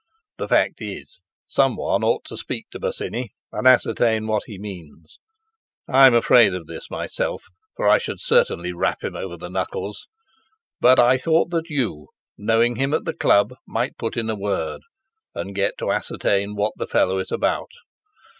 The 0.39 0.47
fact 0.47 0.81
is 0.81 1.21
someone 1.45 2.03
ought 2.03 2.25
to 2.25 2.35
speak 2.35 2.65
to 2.71 2.79
Bosinney 2.79 3.29
and 3.51 3.67
ascertain 3.67 4.25
what 4.25 4.41
he 4.47 4.57
means. 4.57 5.19
I'm 5.87 6.15
afraid 6.15 6.55
of 6.55 6.65
this 6.65 6.89
myself, 6.89 7.43
for 7.77 7.87
I 7.87 7.99
should 7.99 8.19
certainly 8.19 8.73
rap 8.73 9.03
him 9.03 9.15
over 9.15 9.37
the 9.37 9.51
knuckles, 9.51 10.07
but 10.79 10.99
I 10.99 11.19
thought 11.19 11.51
that 11.51 11.69
you, 11.69 12.07
knowing 12.35 12.77
him 12.77 12.95
at 12.95 13.05
the 13.05 13.13
Club, 13.13 13.53
might 13.67 13.95
put 13.99 14.17
in 14.17 14.27
a 14.27 14.35
word, 14.35 14.81
and 15.35 15.53
get 15.53 15.77
to 15.77 15.91
ascertain 15.91 16.55
what 16.55 16.73
the 16.77 16.87
fellow 16.87 17.19
is 17.19 17.31
about. 17.31 17.69